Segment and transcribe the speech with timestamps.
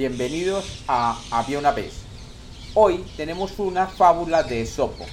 [0.00, 2.06] Bienvenidos a Había una vez.
[2.72, 5.04] Hoy tenemos una fábula de Esopo.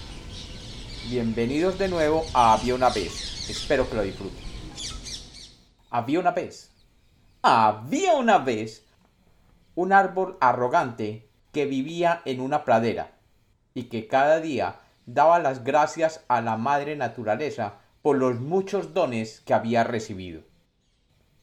[1.09, 3.49] Bienvenidos de nuevo a Había una vez.
[3.49, 4.39] Espero que lo disfruten.
[5.89, 6.71] Había una vez.
[7.41, 8.85] Había una vez
[9.75, 13.11] un árbol arrogante que vivía en una pradera
[13.73, 19.41] y que cada día daba las gracias a la madre naturaleza por los muchos dones
[19.41, 20.43] que había recibido.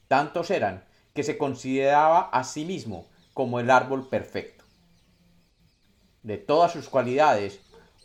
[0.09, 0.83] Tantos eran
[1.13, 3.05] que se consideraba a sí mismo
[3.35, 4.65] como el árbol perfecto.
[6.23, 7.61] De todas sus cualidades,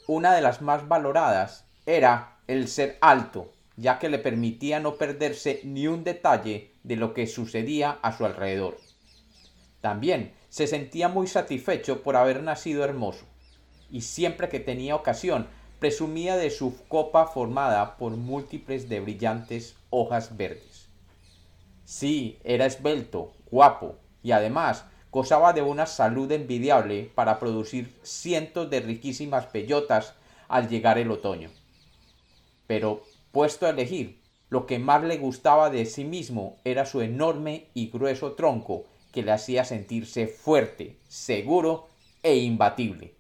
[0.08, 5.62] una de las más valoradas era el ser alto, ya que le permitía no perderse
[5.64, 8.78] ni un detalle de lo que sucedía a su alrededor.
[9.80, 13.26] También se sentía muy satisfecho por haber nacido hermoso,
[13.90, 15.48] y siempre que tenía ocasión
[15.80, 20.90] presumía de su copa formada por múltiples de brillantes hojas verdes.
[21.86, 28.80] Sí, era esbelto, guapo, y además gozaba de una salud envidiable para producir cientos de
[28.80, 30.14] riquísimas bellotas
[30.48, 31.50] al llegar el otoño.
[32.68, 37.68] Pero, puesto a elegir, lo que más le gustaba de sí mismo era su enorme
[37.74, 41.88] y grueso tronco que le hacía sentirse fuerte, seguro
[42.22, 43.16] e imbatible.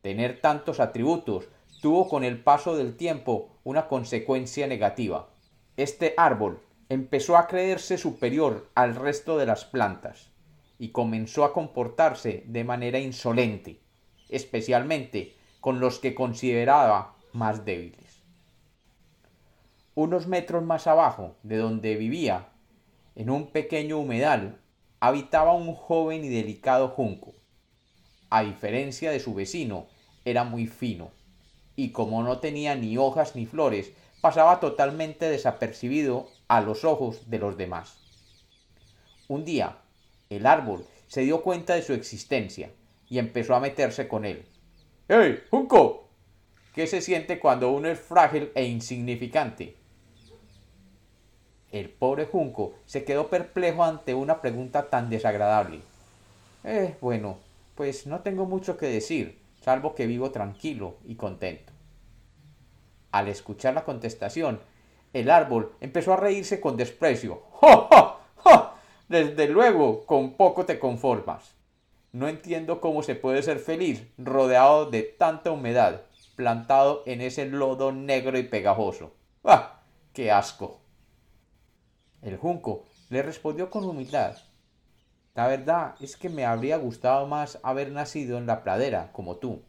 [0.00, 1.44] Tener tantos atributos
[1.80, 5.28] tuvo con el paso del tiempo una consecuencia negativa.
[5.76, 10.35] Este árbol empezó a creerse superior al resto de las plantas
[10.78, 13.80] y comenzó a comportarse de manera insolente,
[14.28, 18.22] especialmente con los que consideraba más débiles.
[19.94, 22.48] Unos metros más abajo de donde vivía,
[23.14, 24.60] en un pequeño humedal,
[25.00, 27.34] habitaba un joven y delicado junco.
[28.28, 29.86] A diferencia de su vecino,
[30.24, 31.10] era muy fino,
[31.76, 37.38] y como no tenía ni hojas ni flores, pasaba totalmente desapercibido a los ojos de
[37.38, 37.98] los demás.
[39.28, 39.78] Un día,
[40.30, 42.70] el árbol se dio cuenta de su existencia
[43.08, 44.44] y empezó a meterse con él.
[45.08, 46.08] ¡Hey, Junco!
[46.74, 49.76] ¿Qué se siente cuando uno es frágil e insignificante?
[51.72, 55.80] El pobre Junco se quedó perplejo ante una pregunta tan desagradable.
[56.64, 57.38] Eh, bueno,
[57.74, 61.72] pues no tengo mucho que decir, salvo que vivo tranquilo y contento.
[63.12, 64.60] Al escuchar la contestación,
[65.12, 67.42] el árbol empezó a reírse con desprecio.
[67.52, 68.05] ¡Ja!
[69.08, 71.54] Desde luego, con poco te conformas.
[72.10, 76.02] No entiendo cómo se puede ser feliz rodeado de tanta humedad,
[76.34, 79.14] plantado en ese lodo negro y pegajoso.
[79.44, 79.82] ¡Ah!
[80.12, 80.80] ¡Qué asco!
[82.20, 84.38] El junco le respondió con humildad.
[85.36, 89.62] La verdad es que me habría gustado más haber nacido en la pradera, como tú.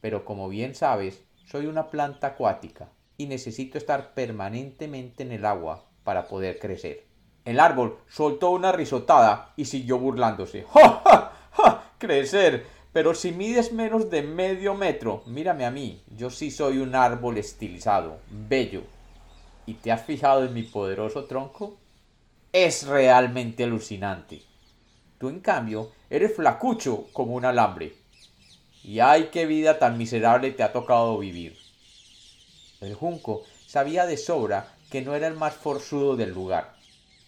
[0.00, 2.88] Pero como bien sabes, soy una planta acuática
[3.18, 7.11] y necesito estar permanentemente en el agua para poder crecer.
[7.44, 10.64] El árbol soltó una risotada y siguió burlándose.
[10.72, 11.82] ¡Ja, ja, ja!
[11.98, 12.66] Crecer.
[12.92, 16.02] Pero si mides menos de medio metro, mírame a mí.
[16.16, 18.82] Yo sí soy un árbol estilizado, bello.
[19.66, 21.78] ¿Y te has fijado en mi poderoso tronco?
[22.52, 24.42] Es realmente alucinante.
[25.18, 27.94] Tú, en cambio, eres flacucho como un alambre.
[28.84, 31.56] Y ay, qué vida tan miserable te ha tocado vivir.
[32.80, 36.81] El junco sabía de sobra que no era el más forzudo del lugar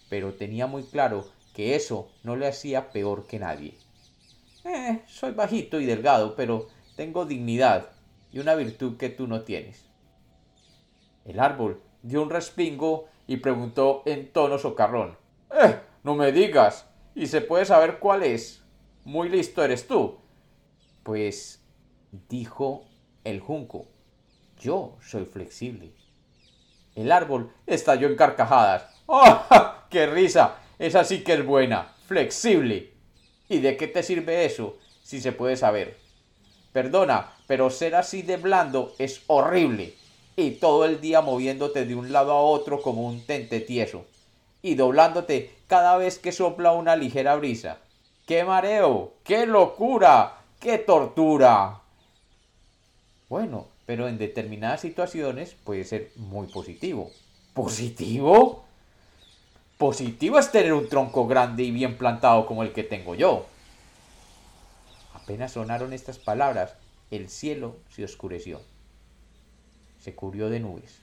[0.08, 3.78] pero tenía muy claro que eso no le hacía peor que nadie.
[4.64, 7.90] Eh, soy bajito y delgado, pero tengo dignidad
[8.32, 9.84] y una virtud que tú no tienes.
[11.24, 15.16] El árbol dio un respingo y preguntó en tono socarrón.
[15.50, 16.86] Eh, no me digas.
[17.14, 18.62] ¿Y se puede saber cuál es?
[19.04, 20.18] Muy listo eres tú.
[21.02, 21.62] Pues,
[22.28, 22.84] dijo
[23.22, 23.86] el junco,
[24.58, 25.92] yo soy flexible.
[26.94, 29.02] El árbol estalló en carcajadas.
[29.08, 29.73] ¡Ah!
[29.94, 30.56] ¡Qué risa!
[30.80, 32.90] Esa sí que es buena, flexible.
[33.48, 35.96] ¿Y de qué te sirve eso, si se puede saber?
[36.72, 39.94] Perdona, pero ser así de blando es horrible.
[40.34, 44.04] Y todo el día moviéndote de un lado a otro como un tente tieso.
[44.62, 47.78] Y doblándote cada vez que sopla una ligera brisa.
[48.26, 49.12] ¡Qué mareo!
[49.22, 50.38] ¡Qué locura!
[50.58, 51.82] ¡Qué tortura!
[53.28, 57.12] Bueno, pero en determinadas situaciones puede ser muy positivo.
[57.52, 58.64] ¿Positivo?
[59.78, 63.46] Positivo es tener un tronco grande y bien plantado como el que tengo yo.
[65.14, 66.74] Apenas sonaron estas palabras,
[67.10, 68.60] el cielo se oscureció.
[69.98, 71.00] Se cubrió de nubes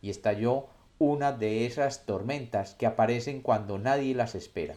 [0.00, 0.66] y estalló
[0.98, 4.76] una de esas tormentas que aparecen cuando nadie las espera.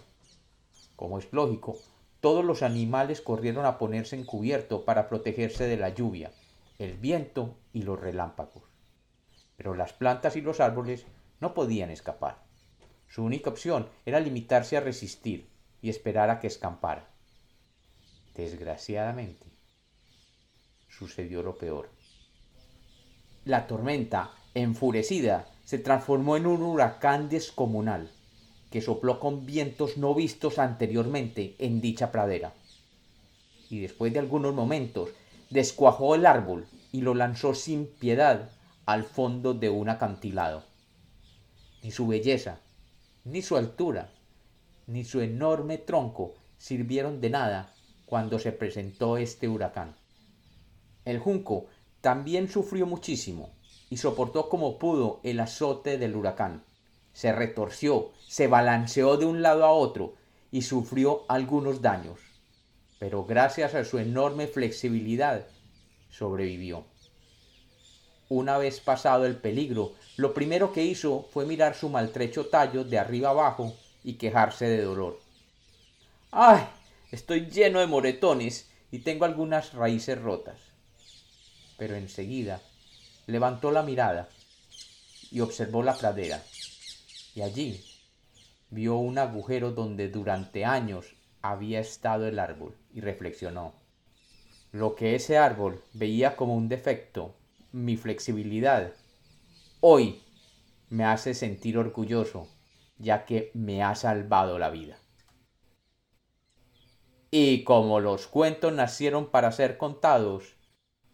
[0.96, 1.78] Como es lógico,
[2.22, 6.31] todos los animales corrieron a ponerse en cubierto para protegerse de la lluvia,
[6.80, 8.63] el viento y los relámpagos.
[9.58, 11.06] Pero las plantas y los árboles
[11.40, 12.45] no podían escapar.
[13.07, 15.48] Su única opción era limitarse a resistir
[15.81, 17.07] y esperar a que escampara.
[18.36, 19.46] Desgraciadamente,
[20.90, 21.90] sucedió lo peor.
[23.46, 28.12] La tormenta, enfurecida, se transformó en un huracán descomunal
[28.72, 32.54] que sopló con vientos no vistos anteriormente en dicha pradera.
[33.69, 35.10] Y después de algunos momentos
[35.50, 38.50] descuajó el árbol y lo lanzó sin piedad
[38.86, 40.63] al fondo de un acantilado.
[41.84, 42.60] Ni su belleza,
[43.25, 44.12] ni su altura,
[44.86, 47.74] ni su enorme tronco sirvieron de nada
[48.06, 49.95] cuando se presentó este huracán.
[51.06, 51.66] El junco
[52.01, 53.50] también sufrió muchísimo
[53.89, 56.63] y soportó como pudo el azote del huracán.
[57.13, 60.13] Se retorció, se balanceó de un lado a otro
[60.51, 62.19] y sufrió algunos daños,
[63.00, 65.48] pero gracias a su enorme flexibilidad
[66.10, 66.86] sobrevivió.
[68.30, 72.98] Una vez pasado el peligro, lo primero que hizo fue mirar su maltrecho tallo de
[72.98, 75.19] arriba abajo y quejarse de dolor.
[76.31, 76.66] ¡Ay!
[77.12, 80.60] Estoy lleno de moretones y tengo algunas raíces rotas.
[81.77, 82.62] Pero enseguida
[83.27, 84.30] levantó la mirada
[85.31, 86.44] y observó la pradera.
[87.36, 87.83] Y allí
[88.69, 93.74] vio un agujero donde durante años había estado el árbol y reflexionó.
[94.72, 97.36] Lo que ese árbol veía como un defecto,
[97.75, 98.94] mi flexibilidad,
[99.81, 100.24] hoy
[100.89, 102.48] me hace sentir orgulloso,
[102.98, 104.98] ya que me ha salvado la vida.
[107.31, 110.56] Y como los cuentos nacieron para ser contados,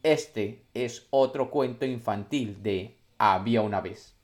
[0.04, 4.21] este es otro cuento infantil de Había una vez.